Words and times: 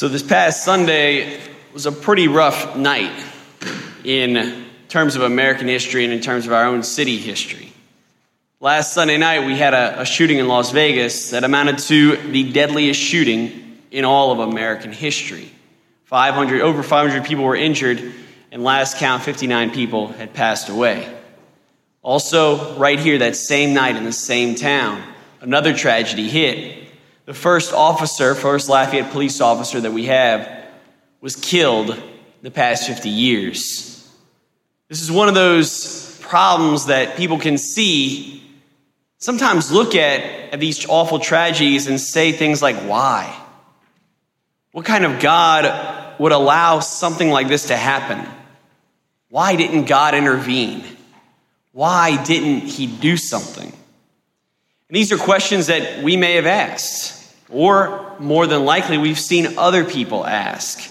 So, 0.00 0.08
this 0.08 0.22
past 0.22 0.64
Sunday 0.64 1.38
was 1.74 1.84
a 1.84 1.92
pretty 1.92 2.26
rough 2.26 2.74
night 2.74 3.12
in 4.02 4.64
terms 4.88 5.14
of 5.14 5.20
American 5.20 5.68
history 5.68 6.04
and 6.04 6.12
in 6.14 6.22
terms 6.22 6.46
of 6.46 6.54
our 6.54 6.64
own 6.64 6.82
city 6.82 7.18
history. 7.18 7.70
Last 8.60 8.94
Sunday 8.94 9.18
night, 9.18 9.44
we 9.44 9.58
had 9.58 9.74
a, 9.74 10.00
a, 10.00 10.06
shooting 10.06 10.38
in 10.38 10.48
Las 10.48 10.70
Vegas 10.70 11.32
that 11.32 11.44
amounted 11.44 11.80
to 11.80 12.16
the 12.16 12.50
deadliest 12.50 12.98
shooting 12.98 13.76
in 13.90 14.06
all 14.06 14.32
of 14.32 14.38
American 14.38 14.90
history. 14.90 15.52
500, 16.04 16.62
over 16.62 16.82
500 16.82 17.26
people 17.26 17.44
were 17.44 17.54
injured, 17.54 18.14
and 18.50 18.64
last 18.64 18.96
count, 18.96 19.22
59 19.22 19.70
people 19.70 20.06
had 20.06 20.32
passed 20.32 20.70
away. 20.70 21.14
Also, 22.00 22.74
right 22.78 22.98
here, 22.98 23.18
that 23.18 23.36
same 23.36 23.74
night 23.74 23.96
in 23.96 24.04
the 24.04 24.12
same 24.12 24.54
town, 24.54 25.02
another 25.42 25.76
tragedy 25.76 26.26
hit 26.26 26.89
the 27.30 27.34
first 27.34 27.72
officer, 27.72 28.34
first 28.34 28.68
Lafayette 28.68 29.12
police 29.12 29.40
officer 29.40 29.80
that 29.80 29.92
we 29.92 30.06
have, 30.06 30.50
was 31.20 31.36
killed 31.36 31.96
the 32.42 32.50
past 32.50 32.88
50 32.88 33.08
years. 33.08 34.12
This 34.88 35.00
is 35.00 35.12
one 35.12 35.28
of 35.28 35.36
those 35.36 36.18
problems 36.22 36.86
that 36.86 37.16
people 37.16 37.38
can 37.38 37.56
see, 37.56 38.42
sometimes 39.18 39.70
look 39.70 39.94
at, 39.94 40.22
at 40.52 40.58
these 40.58 40.84
awful 40.88 41.20
tragedies 41.20 41.86
and 41.86 42.00
say 42.00 42.32
things 42.32 42.62
like, 42.62 42.74
why? 42.78 43.32
What 44.72 44.84
kind 44.84 45.04
of 45.04 45.20
God 45.20 46.18
would 46.18 46.32
allow 46.32 46.80
something 46.80 47.30
like 47.30 47.46
this 47.46 47.68
to 47.68 47.76
happen? 47.76 48.28
Why 49.28 49.54
didn't 49.54 49.84
God 49.84 50.16
intervene? 50.16 50.82
Why 51.70 52.20
didn't 52.24 52.62
He 52.62 52.88
do 52.88 53.16
something? 53.16 53.68
And 53.68 54.96
these 54.96 55.12
are 55.12 55.16
questions 55.16 55.68
that 55.68 56.02
we 56.02 56.16
may 56.16 56.34
have 56.34 56.46
asked. 56.46 57.18
Or 57.50 58.16
more 58.18 58.46
than 58.46 58.64
likely, 58.64 58.96
we've 58.96 59.18
seen 59.18 59.58
other 59.58 59.84
people 59.84 60.24
ask. 60.24 60.90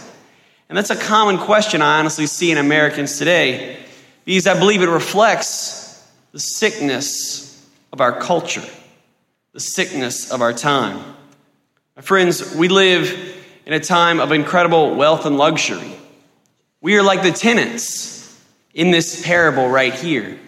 And 0.67 0.77
that's 0.77 0.89
a 0.89 0.95
common 0.95 1.37
question 1.37 1.81
I 1.81 1.99
honestly 1.99 2.27
see 2.27 2.51
in 2.51 2.57
Americans 2.57 3.17
today 3.17 3.77
because 4.25 4.45
I 4.45 4.59
believe 4.59 4.81
it 4.81 4.89
reflects 4.89 6.07
the 6.31 6.39
sickness 6.39 7.67
of 7.91 8.01
our 8.01 8.19
culture, 8.19 8.63
the 9.53 9.59
sickness 9.59 10.31
of 10.31 10.41
our 10.41 10.53
time. 10.53 11.03
My 11.95 12.01
friends, 12.01 12.55
we 12.55 12.67
live 12.67 13.37
in 13.65 13.73
a 13.73 13.79
time 13.79 14.19
of 14.19 14.31
incredible 14.31 14.95
wealth 14.95 15.25
and 15.25 15.37
luxury. 15.37 15.95
We 16.81 16.97
are 16.97 17.03
like 17.03 17.23
the 17.23 17.31
tenants 17.31 18.39
in 18.73 18.91
this 18.91 19.25
parable 19.25 19.69
right 19.69 19.93
here. 19.93 20.39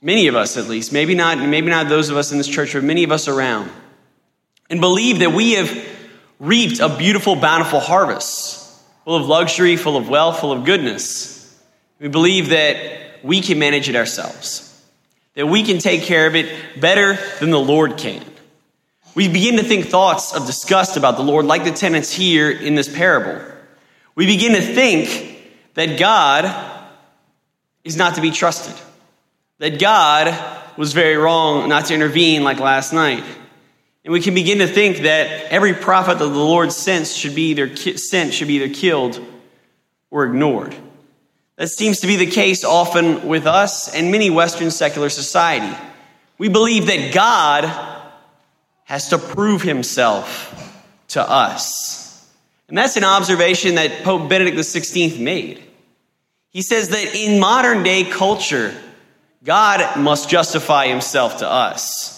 Many 0.00 0.28
of 0.28 0.36
us, 0.36 0.56
at 0.56 0.68
least, 0.68 0.92
maybe 0.92 1.14
not, 1.14 1.38
maybe 1.38 1.68
not 1.68 1.88
those 1.88 2.10
of 2.10 2.16
us 2.16 2.30
in 2.30 2.38
this 2.38 2.46
church, 2.46 2.74
but 2.74 2.84
many 2.84 3.02
of 3.02 3.10
us 3.10 3.26
around 3.26 3.70
and 4.70 4.80
believe 4.80 5.20
that 5.20 5.32
we 5.32 5.52
have 5.52 5.86
reaped 6.38 6.80
a 6.80 6.88
beautiful, 6.96 7.36
bountiful 7.36 7.80
harvest, 7.80 8.80
full 9.04 9.16
of 9.16 9.26
luxury, 9.26 9.76
full 9.76 9.96
of 9.96 10.08
wealth, 10.08 10.40
full 10.40 10.52
of 10.52 10.64
goodness. 10.64 11.56
We 11.98 12.08
believe 12.08 12.50
that 12.50 13.24
we 13.24 13.40
can 13.40 13.58
manage 13.58 13.88
it 13.88 13.96
ourselves, 13.96 14.84
that 15.34 15.46
we 15.46 15.62
can 15.62 15.78
take 15.78 16.02
care 16.02 16.26
of 16.26 16.34
it 16.34 16.80
better 16.80 17.18
than 17.40 17.50
the 17.50 17.60
Lord 17.60 17.96
can. 17.96 18.22
We 19.14 19.28
begin 19.28 19.56
to 19.56 19.62
think 19.62 19.86
thoughts 19.86 20.34
of 20.34 20.44
disgust 20.44 20.98
about 20.98 21.16
the 21.16 21.22
Lord, 21.22 21.46
like 21.46 21.64
the 21.64 21.70
tenants 21.70 22.12
here 22.12 22.50
in 22.50 22.74
this 22.74 22.94
parable. 22.94 23.42
We 24.14 24.26
begin 24.26 24.52
to 24.52 24.60
think 24.60 25.42
that 25.74 25.98
God 25.98 26.44
is 27.82 27.96
not 27.96 28.16
to 28.16 28.20
be 28.20 28.30
trusted, 28.30 28.74
that 29.58 29.78
God 29.78 30.76
was 30.76 30.92
very 30.92 31.16
wrong 31.16 31.68
not 31.68 31.86
to 31.86 31.94
intervene 31.94 32.44
like 32.44 32.60
last 32.60 32.92
night. 32.92 33.24
And 34.06 34.12
we 34.12 34.20
can 34.20 34.34
begin 34.34 34.58
to 34.58 34.68
think 34.68 34.98
that 34.98 35.50
every 35.50 35.74
prophet 35.74 36.20
that 36.20 36.28
the 36.28 36.32
Lord 36.32 36.70
sent 36.70 37.08
should 37.08 37.34
be 37.34 37.50
either 37.50 37.74
sent 37.74 38.32
should 38.32 38.46
be 38.46 38.54
either 38.54 38.72
killed 38.72 39.20
or 40.12 40.26
ignored. 40.26 40.76
That 41.56 41.70
seems 41.70 41.98
to 42.00 42.06
be 42.06 42.14
the 42.14 42.30
case 42.30 42.62
often 42.62 43.26
with 43.26 43.48
us 43.48 43.92
and 43.92 44.12
many 44.12 44.30
Western 44.30 44.70
secular 44.70 45.08
society. 45.08 45.76
We 46.38 46.48
believe 46.48 46.86
that 46.86 47.12
God 47.12 47.64
has 48.84 49.08
to 49.08 49.18
prove 49.18 49.62
himself 49.62 50.54
to 51.08 51.28
us. 51.28 52.30
And 52.68 52.78
that's 52.78 52.96
an 52.96 53.02
observation 53.02 53.74
that 53.74 54.04
Pope 54.04 54.28
Benedict 54.28 54.56
XVI 54.56 55.18
made. 55.18 55.64
He 56.50 56.62
says 56.62 56.90
that 56.90 57.12
in 57.16 57.40
modern 57.40 57.82
day 57.82 58.04
culture, 58.04 58.72
God 59.42 59.98
must 59.98 60.30
justify 60.30 60.86
himself 60.86 61.38
to 61.38 61.50
us. 61.50 62.15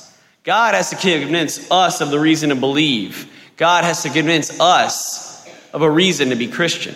God 0.48 0.72
has 0.72 0.88
to 0.88 0.96
convince 0.96 1.70
us 1.70 2.00
of 2.00 2.08
the 2.08 2.18
reason 2.18 2.48
to 2.48 2.54
believe. 2.54 3.30
God 3.58 3.84
has 3.84 4.04
to 4.04 4.08
convince 4.08 4.58
us 4.58 5.46
of 5.74 5.82
a 5.82 5.90
reason 5.90 6.30
to 6.30 6.36
be 6.36 6.48
Christian. 6.48 6.94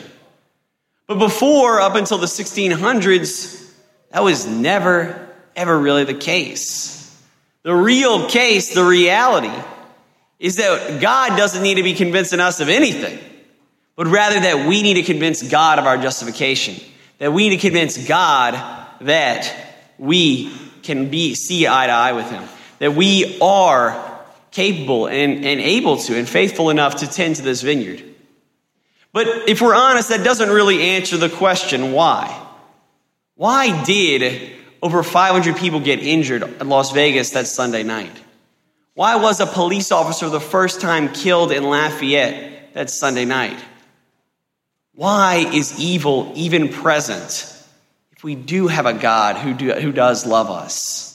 But 1.06 1.18
before, 1.18 1.78
up 1.78 1.94
until 1.94 2.16
the 2.16 2.24
1600s, 2.24 3.70
that 4.08 4.22
was 4.22 4.46
never, 4.46 5.28
ever 5.54 5.78
really 5.78 6.04
the 6.04 6.14
case. 6.14 7.14
The 7.62 7.74
real 7.74 8.26
case, 8.26 8.72
the 8.72 8.86
reality, 8.86 9.52
is 10.38 10.56
that 10.56 11.02
God 11.02 11.36
doesn't 11.36 11.62
need 11.62 11.74
to 11.74 11.82
be 11.82 11.92
convincing 11.92 12.40
us 12.40 12.58
of 12.60 12.70
anything, 12.70 13.18
but 13.96 14.06
rather 14.06 14.40
that 14.40 14.66
we 14.66 14.80
need 14.80 14.94
to 14.94 15.02
convince 15.02 15.42
God 15.42 15.78
of 15.78 15.84
our 15.84 15.98
justification, 15.98 16.76
that 17.18 17.34
we 17.34 17.50
need 17.50 17.60
to 17.60 17.68
convince 17.68 17.98
God 18.08 18.54
that 19.02 19.54
we 19.98 20.50
can 20.82 21.10
be 21.10 21.34
see 21.34 21.68
eye 21.68 21.88
to 21.88 21.92
eye 21.92 22.12
with 22.12 22.30
Him 22.30 22.48
that 22.82 22.96
we 22.96 23.38
are 23.40 24.18
capable 24.50 25.06
and, 25.06 25.44
and 25.44 25.60
able 25.60 25.98
to 25.98 26.18
and 26.18 26.28
faithful 26.28 26.68
enough 26.68 26.96
to 26.96 27.06
tend 27.06 27.36
to 27.36 27.42
this 27.42 27.62
vineyard. 27.62 28.02
But 29.12 29.48
if 29.48 29.60
we're 29.60 29.76
honest, 29.76 30.08
that 30.08 30.24
doesn't 30.24 30.48
really 30.48 30.82
answer 30.82 31.16
the 31.16 31.28
question 31.28 31.92
why. 31.92 32.44
Why 33.36 33.84
did 33.84 34.50
over 34.82 35.04
500 35.04 35.56
people 35.58 35.78
get 35.78 36.00
injured 36.00 36.42
in 36.42 36.68
Las 36.68 36.90
Vegas 36.90 37.30
that 37.30 37.46
Sunday 37.46 37.84
night? 37.84 38.20
Why 38.94 39.14
was 39.14 39.38
a 39.38 39.46
police 39.46 39.92
officer 39.92 40.28
the 40.28 40.40
first 40.40 40.80
time 40.80 41.12
killed 41.12 41.52
in 41.52 41.62
Lafayette 41.62 42.74
that 42.74 42.90
Sunday 42.90 43.24
night? 43.24 43.64
Why 44.96 45.48
is 45.52 45.78
evil 45.78 46.32
even 46.34 46.68
present 46.68 47.48
if 48.10 48.24
we 48.24 48.34
do 48.34 48.66
have 48.66 48.86
a 48.86 48.92
God 48.92 49.36
who, 49.36 49.54
do, 49.54 49.72
who 49.74 49.92
does 49.92 50.26
love 50.26 50.50
us? 50.50 51.12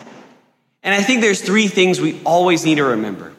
And 0.88 0.96
I 0.96 1.04
think 1.04 1.20
there's 1.20 1.42
three 1.42 1.68
things 1.68 2.00
we 2.00 2.18
always 2.24 2.64
need 2.64 2.76
to 2.76 2.86
remember 2.86 3.34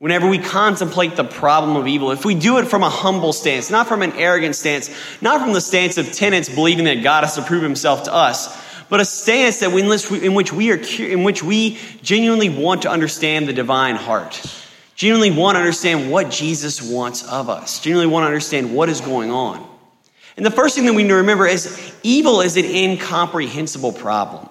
whenever 0.00 0.26
we 0.26 0.36
contemplate 0.36 1.14
the 1.14 1.22
problem 1.22 1.76
of 1.76 1.86
evil. 1.86 2.10
If 2.10 2.24
we 2.24 2.34
do 2.34 2.58
it 2.58 2.66
from 2.66 2.82
a 2.82 2.90
humble 2.90 3.32
stance, 3.32 3.70
not 3.70 3.86
from 3.86 4.02
an 4.02 4.14
arrogant 4.14 4.56
stance, 4.56 4.90
not 5.20 5.40
from 5.40 5.52
the 5.52 5.60
stance 5.60 5.96
of 5.96 6.12
tenants 6.12 6.48
believing 6.48 6.86
that 6.86 7.04
God 7.04 7.22
has 7.22 7.36
to 7.36 7.42
prove 7.42 7.62
himself 7.62 8.02
to 8.02 8.12
us, 8.12 8.60
but 8.88 8.98
a 8.98 9.04
stance 9.04 9.60
that 9.60 9.70
we, 9.70 9.82
in 9.82 10.34
which 10.34 10.52
we 10.52 10.72
are 10.72 10.78
in 10.98 11.22
which 11.22 11.40
we 11.40 11.78
genuinely 12.02 12.48
want 12.48 12.82
to 12.82 12.90
understand 12.90 13.46
the 13.46 13.52
divine 13.52 13.94
heart. 13.94 14.44
Genuinely 14.96 15.30
want 15.30 15.54
to 15.54 15.60
understand 15.60 16.10
what 16.10 16.32
Jesus 16.32 16.82
wants 16.82 17.22
of 17.22 17.48
us. 17.48 17.78
Genuinely 17.78 18.12
want 18.12 18.24
to 18.24 18.26
understand 18.26 18.74
what 18.74 18.88
is 18.88 19.00
going 19.00 19.30
on. 19.30 19.64
And 20.36 20.44
the 20.44 20.50
first 20.50 20.74
thing 20.74 20.84
that 20.86 20.94
we 20.94 21.04
need 21.04 21.10
to 21.10 21.14
remember 21.14 21.46
is 21.46 21.94
evil 22.02 22.40
is 22.40 22.56
an 22.56 22.64
incomprehensible 22.64 23.92
problem. 23.92 24.48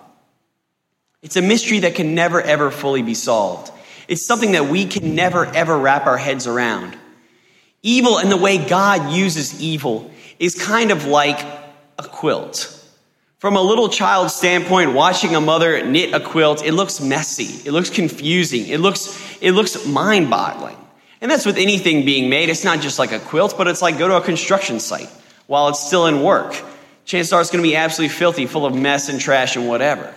It's 1.24 1.36
a 1.36 1.42
mystery 1.42 1.80
that 1.80 1.96
can 1.96 2.14
never, 2.14 2.42
ever 2.42 2.70
fully 2.70 3.02
be 3.02 3.14
solved. 3.14 3.72
It's 4.08 4.26
something 4.26 4.52
that 4.52 4.68
we 4.68 4.86
can 4.86 5.16
never, 5.16 5.46
ever 5.46 5.78
wrap 5.78 6.06
our 6.06 6.18
heads 6.18 6.48
around. 6.48 6.96
Evil 7.82 8.18
and 8.18 8.32
the 8.32 8.38
way 8.38 8.58
God 8.58 9.12
uses 9.12 9.62
evil 9.62 10.12
is 10.40 10.56
kind 10.56 10.92
of 10.92 11.06
like 11.06 11.40
a 11.98 12.04
quilt. 12.04 12.74
From 13.40 13.56
a 13.56 13.62
little 13.62 13.90
child's 13.90 14.34
standpoint, 14.36 14.94
watching 14.94 15.36
a 15.36 15.42
mother 15.42 15.86
knit 15.86 16.14
a 16.14 16.20
quilt, 16.20 16.64
it 16.66 16.74
looks 16.74 17.02
messy. 17.02 17.68
It 17.68 17.72
looks 17.72 17.90
confusing. 17.90 18.68
It 18.68 18.80
looks, 18.80 19.38
it 19.42 19.52
looks 19.52 19.86
mind 19.86 20.30
boggling. 20.30 20.78
And 21.22 21.30
that's 21.32 21.46
with 21.46 21.58
anything 21.58 22.06
being 22.06 22.30
made. 22.30 22.50
It's 22.50 22.64
not 22.64 22.80
just 22.80 23.00
like 23.00 23.12
a 23.12 23.20
quilt, 23.20 23.56
but 23.58 23.68
it's 23.68 23.82
like 23.82 23.98
go 23.98 24.08
to 24.08 24.18
a 24.18 24.22
construction 24.22 24.80
site 24.80 25.10
while 25.48 25.68
it's 25.70 25.86
still 25.86 26.06
in 26.06 26.22
work. 26.22 26.62
Chances 27.06 27.34
are 27.34 27.42
it's 27.42 27.50
going 27.50 27.64
to 27.64 27.68
be 27.68 27.76
absolutely 27.76 28.16
filthy, 28.16 28.46
full 28.46 28.66
of 28.66 28.76
mess 28.76 29.10
and 29.10 29.20
trash 29.20 29.56
and 29.56 29.68
whatever. 29.68 30.14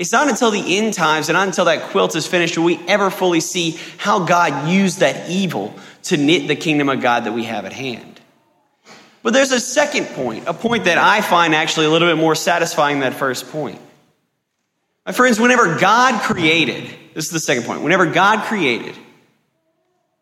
It's 0.00 0.12
not 0.12 0.30
until 0.30 0.50
the 0.50 0.78
end 0.78 0.94
times 0.94 1.28
and 1.28 1.36
not 1.36 1.46
until 1.46 1.66
that 1.66 1.90
quilt 1.90 2.16
is 2.16 2.26
finished 2.26 2.56
will 2.56 2.64
we 2.64 2.80
ever 2.88 3.10
fully 3.10 3.40
see 3.40 3.78
how 3.98 4.24
God 4.24 4.70
used 4.70 5.00
that 5.00 5.28
evil 5.28 5.74
to 6.04 6.16
knit 6.16 6.48
the 6.48 6.56
kingdom 6.56 6.88
of 6.88 7.02
God 7.02 7.24
that 7.24 7.32
we 7.32 7.44
have 7.44 7.66
at 7.66 7.74
hand. 7.74 8.18
But 9.22 9.34
there's 9.34 9.52
a 9.52 9.60
second 9.60 10.06
point, 10.06 10.48
a 10.48 10.54
point 10.54 10.84
that 10.84 10.96
I 10.96 11.20
find 11.20 11.54
actually 11.54 11.84
a 11.84 11.90
little 11.90 12.08
bit 12.08 12.16
more 12.16 12.34
satisfying 12.34 13.00
than 13.00 13.12
that 13.12 13.18
first 13.18 13.50
point. 13.50 13.78
My 15.04 15.12
friends, 15.12 15.38
whenever 15.38 15.78
God 15.78 16.22
created, 16.22 16.88
this 17.12 17.26
is 17.26 17.30
the 17.30 17.38
second 17.38 17.64
point, 17.64 17.82
whenever 17.82 18.06
God 18.06 18.46
created 18.46 18.96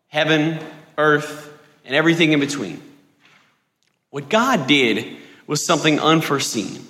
heaven, 0.09 0.59
earth, 0.97 1.57
and 1.85 1.95
everything 1.95 2.33
in 2.33 2.41
between, 2.41 2.81
what 4.09 4.27
God 4.27 4.67
did 4.67 5.15
was 5.47 5.65
something 5.65 6.01
unforeseen. 6.01 6.85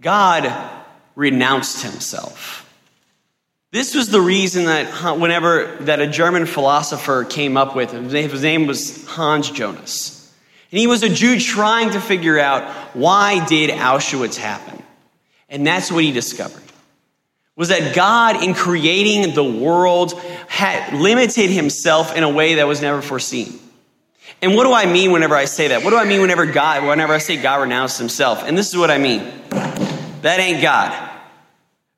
God 0.00 0.81
renounced 1.14 1.82
himself. 1.82 2.68
This 3.70 3.94
was 3.94 4.08
the 4.08 4.20
reason 4.20 4.66
that 4.66 5.18
whenever 5.18 5.76
that 5.80 6.00
a 6.00 6.06
German 6.06 6.44
philosopher 6.44 7.24
came 7.24 7.56
up 7.56 7.74
with, 7.74 7.90
his 7.90 8.42
name 8.42 8.66
was 8.66 9.06
Hans 9.06 9.50
Jonas. 9.50 10.32
And 10.70 10.78
he 10.78 10.86
was 10.86 11.02
a 11.02 11.08
Jew 11.08 11.38
trying 11.38 11.90
to 11.90 12.00
figure 12.00 12.38
out 12.38 12.70
why 12.94 13.44
did 13.46 13.70
Auschwitz 13.70 14.36
happen? 14.36 14.82
And 15.48 15.66
that's 15.66 15.90
what 15.92 16.04
he 16.04 16.12
discovered. 16.12 16.62
Was 17.56 17.68
that 17.68 17.94
God 17.94 18.42
in 18.42 18.54
creating 18.54 19.34
the 19.34 19.44
world 19.44 20.18
had 20.48 20.94
limited 20.94 21.50
himself 21.50 22.16
in 22.16 22.24
a 22.24 22.28
way 22.28 22.54
that 22.54 22.66
was 22.66 22.80
never 22.80 23.02
foreseen. 23.02 23.58
And 24.40 24.54
what 24.54 24.64
do 24.64 24.72
I 24.72 24.86
mean 24.86 25.12
whenever 25.12 25.34
I 25.34 25.44
say 25.44 25.68
that? 25.68 25.84
What 25.84 25.90
do 25.90 25.96
I 25.96 26.04
mean 26.04 26.20
whenever 26.20 26.46
God 26.46 26.86
whenever 26.86 27.12
I 27.12 27.18
say 27.18 27.40
God 27.40 27.62
renounced 27.62 27.98
himself? 27.98 28.42
And 28.42 28.56
this 28.56 28.68
is 28.68 28.76
what 28.76 28.90
I 28.90 28.98
mean. 28.98 29.20
That 30.22 30.40
ain't 30.40 30.62
God. 30.62 31.10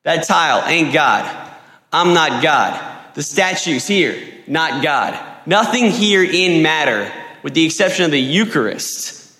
That 0.03 0.26
tile 0.26 0.69
ain't 0.69 0.93
God. 0.93 1.53
I'm 1.93 2.12
not 2.12 2.43
God. 2.43 3.15
The 3.15 3.23
statues 3.23 3.87
here, 3.87 4.21
not 4.47 4.82
God. 4.82 5.19
Nothing 5.47 5.91
here 5.91 6.25
in 6.25 6.62
matter 6.62 7.11
with 7.43 7.55
the 7.55 7.65
exception 7.65 8.05
of 8.06 8.11
the 8.11 8.21
Eucharist, 8.21 9.32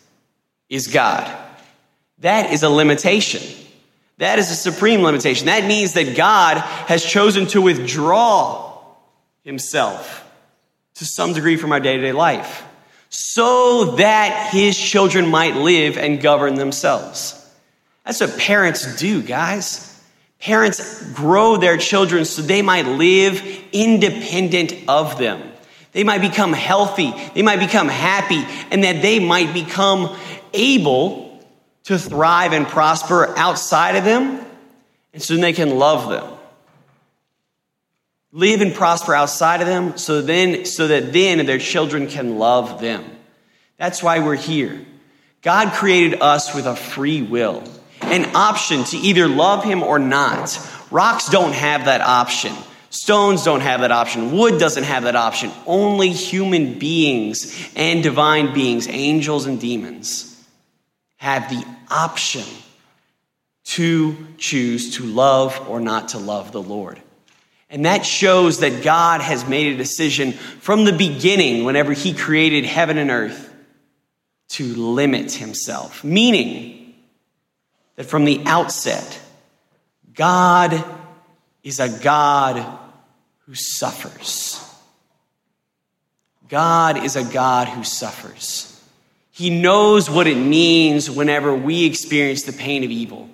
is 0.69 0.87
God. 0.87 1.31
That 2.19 2.53
is 2.53 2.63
a 2.63 2.69
limitation. 2.69 3.43
That 4.19 4.39
is 4.39 4.51
a 4.51 4.55
supreme 4.55 5.03
limitation. 5.03 5.47
That 5.47 5.65
means 5.65 5.95
that 5.95 6.17
God 6.17 6.59
has 6.59 7.05
chosen 7.05 7.47
to 7.49 7.61
withdraw 7.61 8.81
himself 9.43 10.31
to 10.95 11.05
some 11.05 11.33
degree 11.33 11.57
from 11.57 11.73
our 11.73 11.81
day 11.81 11.97
to 11.97 12.03
day 12.03 12.13
life 12.13 12.65
so 13.09 13.97
that 13.97 14.51
his 14.53 14.77
children 14.77 15.27
might 15.27 15.57
live 15.57 15.97
and 15.97 16.21
govern 16.21 16.55
themselves. 16.55 17.44
That's 18.05 18.21
what 18.21 18.39
parents 18.39 18.97
do, 18.97 19.23
guys. 19.23 19.91
Parents 20.41 21.03
grow 21.13 21.57
their 21.57 21.79
children 21.79 22.25
so 22.25 22.43
they 22.43 22.61
might 22.61 22.87
live 22.87 23.43
independent 23.73 24.75
of 24.89 25.19
them. 25.19 25.51
They 25.93 26.05
might 26.05 26.21
become 26.21 26.53
healthy. 26.53 27.15
They 27.35 27.43
might 27.43 27.61
become 27.61 27.89
happy, 27.89 28.45
and 28.71 28.85
that 28.85 29.01
they 29.01 29.21
might 29.21 29.55
become 29.55 30.15
able 30.53 31.41
to 31.85 31.99
thrive 31.99 32.53
and 32.53 32.67
prosper 32.67 33.33
outside 33.39 33.97
of 33.97 34.05
them, 34.05 34.45
and 35.13 35.23
so 35.23 35.37
they 35.37 35.53
can 35.53 35.79
love 35.79 36.11
them. 36.11 36.31
Live 38.33 38.61
and 38.61 38.75
prosper 38.75 39.15
outside 39.15 39.61
of 39.61 39.69
them, 39.69 39.97
so 39.97 40.21
then, 40.21 40.65
so 40.65 40.89
that 40.89 41.13
then 41.13 41.47
their 41.47 41.59
children 41.59 42.09
can 42.09 42.39
love 42.39 42.81
them. 42.81 43.05
That's 43.77 44.03
why 44.03 44.19
we're 44.19 44.35
here. 44.35 44.85
God 45.43 45.73
created 45.75 46.21
us 46.21 46.55
with 46.55 46.67
a 46.67 46.75
free 46.75 47.23
will, 47.23 47.63
an 48.03 48.35
option 48.35 48.85
to 48.85 48.97
either 48.97 49.29
love 49.29 49.65
Him 49.65 49.83
or 49.83 49.99
not. 49.99 50.59
Rocks 50.91 51.29
don't 51.29 51.55
have 51.55 51.87
that 51.87 52.01
option. 52.01 52.55
Stones 52.91 53.43
don't 53.43 53.61
have 53.61 53.81
that 53.81 53.91
option. 53.91 54.31
Wood 54.31 54.61
doesn't 54.61 54.85
have 54.85 55.03
that 55.03 55.17
option. 55.17 55.51
Only 55.67 56.11
human 56.11 56.79
beings 56.79 57.73
and 57.75 58.03
divine 58.03 58.55
beings, 58.55 58.87
angels 58.87 59.47
and 59.47 59.61
demons, 59.61 60.31
have 61.17 61.49
the 61.51 61.67
option 61.91 62.45
to 63.65 64.17
choose 64.39 64.97
to 64.97 65.05
love 65.05 65.69
or 65.69 65.81
not 65.81 66.11
to 66.11 66.19
love 66.19 66.53
the 66.53 66.63
Lord. 66.63 67.01
And 67.69 67.87
that 67.87 68.07
shows 68.07 68.61
that 68.61 68.85
God 68.85 69.21
has 69.21 69.49
made 69.49 69.73
a 69.73 69.77
decision 69.77 70.33
from 70.33 70.85
the 70.85 70.93
beginning, 70.93 71.65
whenever 71.65 71.93
He 71.93 72.13
created 72.13 72.65
heaven 72.65 72.99
and 72.99 73.11
earth, 73.11 73.53
to 74.51 74.65
limit 74.65 75.33
Himself. 75.33 76.05
Meaning 76.05 76.84
that 77.97 78.05
from 78.05 78.25
the 78.25 78.43
outset, 78.47 79.21
God 80.15 80.85
is 81.63 81.81
a 81.81 81.89
God 81.89 82.65
who 83.47 83.55
suffers. 83.55 84.61
God 86.49 87.03
is 87.03 87.17
a 87.17 87.25
God 87.25 87.69
who 87.69 87.85
suffers. 87.85 88.71
He 89.31 89.51
knows 89.51 90.09
what 90.09 90.27
it 90.27 90.37
means 90.37 91.11
whenever 91.11 91.55
we 91.55 91.85
experience 91.85 92.45
the 92.45 92.53
pain 92.53 92.85
of 92.85 92.91
evil. 92.91 93.29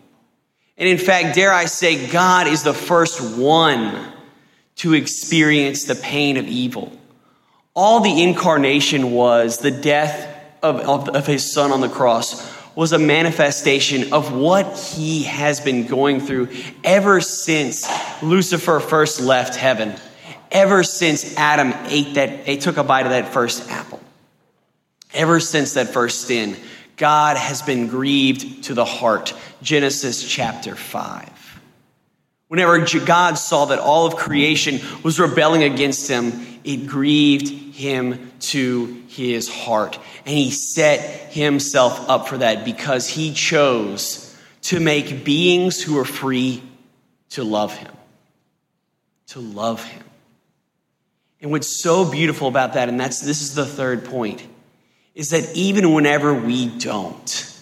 And 0.78 0.88
in 0.88 0.96
fact, 0.96 1.34
dare 1.34 1.52
I 1.52 1.66
say, 1.66 2.06
God 2.06 2.46
is 2.46 2.62
the 2.62 2.72
first 2.72 3.36
one 3.38 4.12
to 4.76 4.94
experience 4.94 5.84
the 5.84 5.94
pain 5.94 6.38
of 6.38 6.46
evil. 6.46 6.90
All 7.74 8.00
the 8.00 8.22
incarnation 8.22 9.12
was, 9.12 9.58
the 9.58 9.70
death 9.70 10.34
of, 10.62 10.76
of, 10.80 11.08
of, 11.10 11.26
his 11.26 11.52
son 11.52 11.70
on 11.70 11.82
the 11.82 11.88
cross, 11.88 12.50
was 12.80 12.92
a 12.92 12.98
manifestation 12.98 14.10
of 14.14 14.32
what 14.32 14.78
he 14.78 15.24
has 15.24 15.60
been 15.60 15.86
going 15.86 16.18
through 16.18 16.48
ever 16.82 17.20
since 17.20 17.86
Lucifer 18.22 18.80
first 18.80 19.20
left 19.20 19.54
heaven, 19.54 19.94
ever 20.50 20.82
since 20.82 21.36
Adam 21.36 21.74
ate 21.88 22.14
that, 22.14 22.46
he 22.46 22.56
took 22.56 22.78
a 22.78 22.82
bite 22.82 23.04
of 23.04 23.12
that 23.12 23.34
first 23.34 23.70
apple. 23.70 24.00
Ever 25.12 25.40
since 25.40 25.74
that 25.74 25.88
first 25.88 26.22
sin, 26.22 26.56
God 26.96 27.36
has 27.36 27.60
been 27.60 27.86
grieved 27.86 28.64
to 28.64 28.72
the 28.72 28.86
heart. 28.86 29.34
Genesis 29.60 30.26
chapter 30.26 30.74
5. 30.74 31.60
Whenever 32.48 32.82
God 33.04 33.34
saw 33.34 33.66
that 33.66 33.78
all 33.78 34.06
of 34.06 34.16
creation 34.16 34.80
was 35.02 35.20
rebelling 35.20 35.64
against 35.64 36.08
him, 36.08 36.32
it 36.64 36.86
grieved 36.86 37.48
him 37.74 38.32
to 38.40 39.02
his 39.08 39.48
heart. 39.48 39.98
And 40.26 40.36
he 40.36 40.50
set 40.50 41.32
himself 41.32 42.08
up 42.08 42.28
for 42.28 42.38
that 42.38 42.64
because 42.64 43.08
he 43.08 43.32
chose 43.32 44.36
to 44.62 44.80
make 44.80 45.24
beings 45.24 45.82
who 45.82 45.98
are 45.98 46.04
free 46.04 46.62
to 47.30 47.44
love 47.44 47.76
him. 47.76 47.92
To 49.28 49.40
love 49.40 49.84
him. 49.84 50.04
And 51.40 51.50
what's 51.50 51.80
so 51.82 52.10
beautiful 52.10 52.48
about 52.48 52.74
that, 52.74 52.88
and 52.88 53.00
that's 53.00 53.20
this 53.20 53.40
is 53.40 53.54
the 53.54 53.64
third 53.64 54.04
point, 54.04 54.46
is 55.14 55.30
that 55.30 55.50
even 55.54 55.94
whenever 55.94 56.34
we 56.34 56.66
don't, 56.78 57.56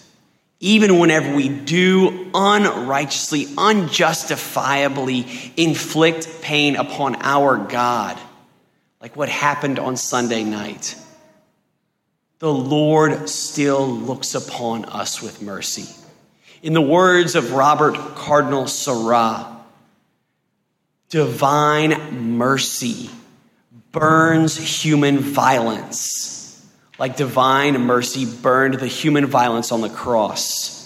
even 0.59 0.99
whenever 0.99 1.33
we 1.33 1.47
do 1.47 2.29
unrighteously, 2.33 3.47
unjustifiably 3.57 5.25
inflict 5.55 6.41
pain 6.41 6.75
upon 6.75 7.15
our 7.21 7.57
God, 7.57 8.19
like 9.01 9.15
what 9.15 9.29
happened 9.29 9.79
on 9.79 9.97
Sunday 9.97 10.43
night, 10.43 10.95
the 12.39 12.53
Lord 12.53 13.29
still 13.29 13.87
looks 13.87 14.35
upon 14.35 14.85
us 14.85 15.21
with 15.21 15.41
mercy. 15.41 15.87
In 16.61 16.73
the 16.73 16.81
words 16.81 17.35
of 17.35 17.53
Robert 17.53 17.95
Cardinal 18.15 18.67
Sarah, 18.67 19.57
divine 21.09 22.37
mercy 22.37 23.09
burns 23.91 24.57
human 24.57 25.19
violence 25.19 26.39
like 26.99 27.15
divine 27.15 27.79
mercy 27.79 28.25
burned 28.25 28.75
the 28.75 28.87
human 28.87 29.25
violence 29.25 29.71
on 29.71 29.81
the 29.81 29.89
cross. 29.89 30.78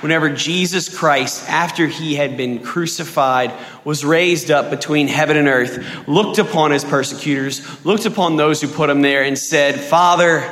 Whenever 0.00 0.30
Jesus 0.30 0.94
Christ, 0.94 1.48
after 1.48 1.86
he 1.86 2.14
had 2.14 2.36
been 2.36 2.62
crucified, 2.62 3.52
was 3.84 4.04
raised 4.04 4.50
up 4.50 4.70
between 4.70 5.08
heaven 5.08 5.36
and 5.36 5.46
earth, 5.46 6.08
looked 6.08 6.38
upon 6.38 6.70
his 6.70 6.84
persecutors, 6.84 7.84
looked 7.84 8.06
upon 8.06 8.36
those 8.36 8.60
who 8.60 8.68
put 8.68 8.88
him 8.88 9.02
there, 9.02 9.22
and 9.22 9.38
said, 9.38 9.78
Father, 9.78 10.48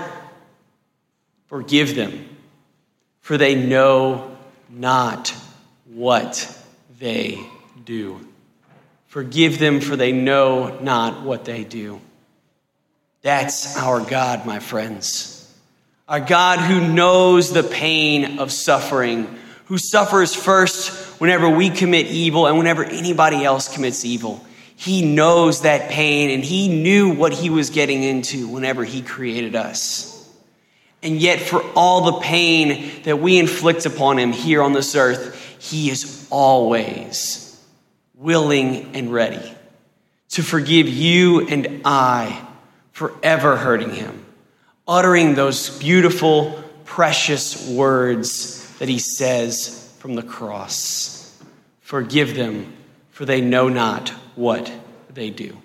forgive 1.47 1.95
them, 1.95 2.29
for 3.21 3.39
they 3.39 3.55
know 3.55 4.37
not 4.69 5.35
what 5.87 6.55
they 6.99 7.41
do. 7.85 8.21
Forgive 9.07 9.59
them, 9.59 9.81
for 9.81 9.97
they 9.97 10.13
know 10.13 10.79
not 10.81 11.23
what 11.23 11.47
they 11.47 11.65
do. 11.65 12.01
That's 13.23 13.77
our 13.79 14.01
God, 14.01 14.47
my 14.47 14.59
friends. 14.59 15.38
Our 16.09 16.21
God 16.21 16.59
who 16.59 16.93
knows 16.93 17.53
the 17.53 17.63
pain 17.63 18.39
of 18.39 18.51
suffering, 18.51 19.37
who 19.67 19.77
suffers 19.77 20.35
first 20.35 21.21
whenever 21.21 21.51
we 21.51 21.69
commit 21.69 22.07
evil 22.07 22.47
and 22.47 22.57
whenever 22.57 22.83
anybody 22.83 23.45
else 23.45 23.73
commits 23.73 24.07
evil. 24.07 24.43
He 24.75 25.05
knows 25.05 25.63
that 25.63 25.91
pain 25.91 26.31
and 26.31 26.43
he 26.43 26.69
knew 26.69 27.15
what 27.15 27.35
he 27.35 27.51
was 27.51 27.69
getting 27.69 28.03
into 28.03 28.49
whenever 28.49 28.85
he 28.85 29.03
created 29.03 29.55
us. 29.55 30.15
And 31.03 31.19
yet, 31.19 31.41
for 31.41 31.63
all 31.77 32.13
the 32.13 32.21
pain 32.21 33.03
that 33.03 33.19
we 33.19 33.39
inflict 33.39 33.85
upon 33.85 34.19
him 34.19 34.33
here 34.33 34.63
on 34.63 34.73
this 34.73 34.95
earth, 34.95 35.37
he 35.61 35.91
is 35.91 36.27
always 36.31 37.63
willing 38.15 38.97
and 38.97 39.13
ready 39.13 39.55
to 40.31 40.43
forgive 40.43 40.89
you 40.89 41.47
and 41.47 41.83
I 41.85 42.47
forever 42.93 43.57
hurting 43.57 43.91
him, 43.91 44.25
uttering 44.89 45.35
those 45.35 45.79
beautiful, 45.79 46.65
precious 46.85 47.69
words 47.69 48.67
that 48.79 48.89
he 48.89 48.99
says 48.99 49.95
from 49.99 50.15
the 50.15 50.23
cross 50.23 51.17
Forgive 51.83 52.35
them, 52.35 52.75
for 53.11 53.25
they 53.25 53.41
know 53.41 53.69
not 53.69 54.11
what 54.35 54.71
they 55.13 55.31
do. 55.31 55.57